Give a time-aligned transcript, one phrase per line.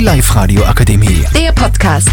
[0.00, 1.26] Die Live-Radio Akademie.
[1.36, 2.08] Der Podcast.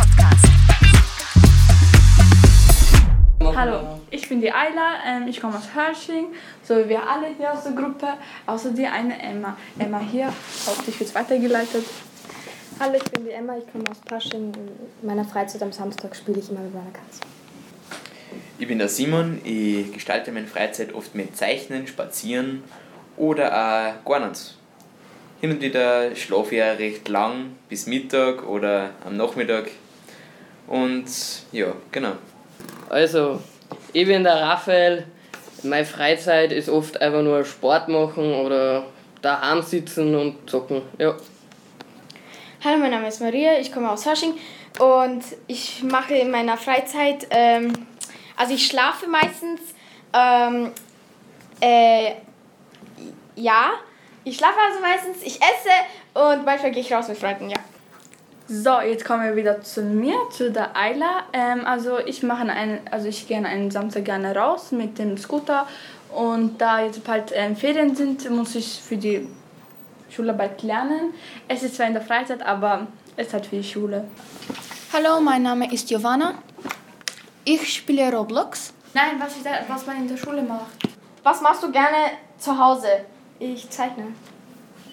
[3.55, 6.25] Hallo, ich bin die Ayla, ähm, ich komme aus Hörsching,
[6.63, 8.07] so wie wir alle hier aus der Gruppe,
[8.45, 9.55] außer die eine Emma.
[9.79, 10.33] Emma hier,
[10.65, 11.85] hoffentlich wird weitergeleitet.
[12.77, 14.51] Hallo, ich bin die Emma, ich komme aus Pasching.
[15.01, 17.21] In meiner Freizeit am Samstag spiele ich immer mit meiner Katze.
[18.59, 22.63] Ich bin der Simon, ich gestalte meine Freizeit oft mit Zeichnen, Spazieren
[23.15, 23.47] oder
[24.03, 24.57] auch gar nichts.
[25.39, 29.69] Hin und wieder schlafe ich auch recht lang, bis Mittag oder am Nachmittag.
[30.65, 31.05] Und
[31.51, 32.13] ja, genau.
[32.89, 33.39] Also,
[33.93, 35.05] ich bin der Raphael.
[35.61, 38.87] Meine Freizeit ist oft einfach nur Sport machen oder
[39.21, 40.81] daheim sitzen und zocken.
[40.97, 41.15] Ja.
[42.63, 44.33] Hallo, mein Name ist Maria, ich komme aus Hörsching
[44.79, 47.71] und ich mache in meiner Freizeit, ähm,
[48.35, 49.61] also ich schlafe meistens,
[50.13, 50.71] ähm,
[51.61, 52.13] äh,
[53.35, 53.73] ja,
[54.27, 55.69] ich schlafe also meistens, ich esse
[56.13, 57.57] und manchmal gehe ich raus mit Freunden, ja.
[58.49, 61.23] So, jetzt kommen wir wieder zu mir, zu der Ayla.
[61.33, 65.67] Ähm, also ich mache einen, also ich gehe einen Samstag gerne raus mit dem Scooter
[66.13, 69.27] und da jetzt bald ähm, Ferien sind, muss ich für die
[70.09, 71.13] Schularbeit lernen.
[71.47, 72.87] Es ist zwar in der Freizeit, aber
[73.17, 74.07] es ist halt für die Schule.
[74.93, 76.35] Hallo, mein Name ist Giovanna.
[77.43, 78.73] Ich spiele Roblox.
[78.93, 80.71] Nein, was, ich da, was man in der Schule macht.
[81.23, 82.87] Was machst du gerne zu Hause?
[83.39, 84.05] Ich zeichne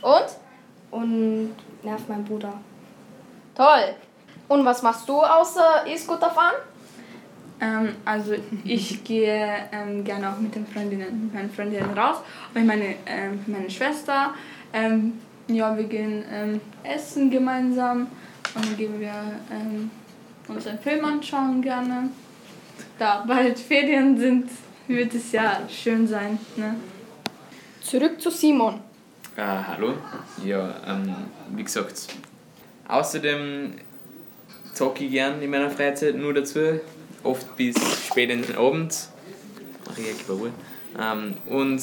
[0.03, 0.27] Und?
[0.91, 2.53] und nerv meinen Bruder.
[3.55, 3.95] Toll.
[4.49, 6.55] Und was machst du außer E-Scooter fahren?
[7.61, 8.35] Ähm, also
[8.65, 12.19] ich gehe ähm, gerne auch mit den Freundinnen, mit meinen Freundinnen raus.
[12.55, 14.35] Und meine, ähm, meine Schwester.
[14.73, 18.07] Ähm, ja, wir gehen ähm, essen gemeinsam.
[18.55, 19.13] Und dann gehen wir
[19.51, 19.91] ähm,
[20.47, 22.11] uns einen Film anschauen gerne.
[22.99, 24.51] Da bald Ferien sind,
[24.87, 26.39] wird es ja schön sein.
[26.57, 26.75] Ne?
[27.85, 28.81] Zurück zu Simon.
[29.37, 29.93] Äh, hallo.
[30.43, 31.15] Ja, ähm,
[31.51, 32.07] wie gesagt,
[32.89, 33.75] außerdem
[34.73, 36.81] zocke ich gern in meiner Freizeit nur dazu,
[37.23, 39.09] oft bis spät in den Abend.
[39.85, 40.51] Mache ich eigentlich wohl.
[40.99, 41.83] Ähm, und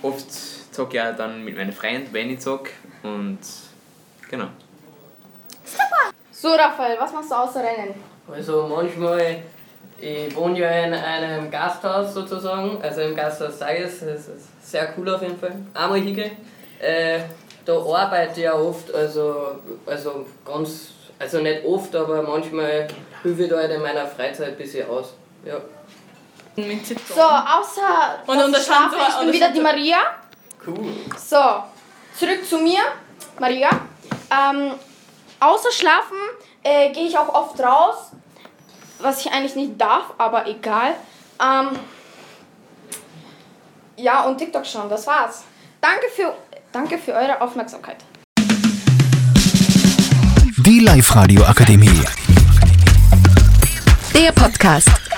[0.00, 0.32] oft
[0.74, 2.70] zocke ich auch dann mit meinen Freunden, wenn ich zocke.
[3.02, 3.40] Und
[4.30, 4.48] genau.
[6.30, 7.94] So, Raphael, was machst du außer Rennen?
[8.26, 9.42] Also manchmal,
[10.02, 15.08] ich wohne ja in einem Gasthaus sozusagen, also im Gasthaus Sages, das ist sehr cool
[15.14, 15.54] auf jeden Fall.
[15.74, 16.36] Einmal hingehen.
[16.80, 17.20] Äh,
[17.64, 20.88] da arbeite ich ja oft, also, also ganz,
[21.20, 22.88] also nicht oft, aber manchmal
[23.22, 25.14] helfe ich da halt in meiner Freizeit ein bisschen aus.
[25.44, 25.58] Ja.
[26.56, 29.98] So, außer Und ich schlafe, Schandor- ich bin wieder die Maria.
[30.66, 30.92] Cool.
[31.16, 31.36] So,
[32.18, 32.80] zurück zu mir,
[33.38, 33.70] Maria.
[34.30, 34.72] Ähm,
[35.38, 36.18] außer Schlafen
[36.64, 38.10] äh, gehe ich auch oft raus,
[39.02, 40.94] was ich eigentlich nicht darf, aber egal.
[41.40, 41.78] Ähm,
[43.96, 45.44] ja, und TikTok schauen, das war's.
[45.80, 46.34] Danke für,
[46.72, 47.98] danke für eure Aufmerksamkeit.
[50.64, 52.02] Die Live-Radio Akademie.
[54.14, 55.11] Der Podcast.